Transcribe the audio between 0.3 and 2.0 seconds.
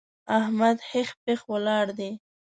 احمد هېښ پېښ ولاړ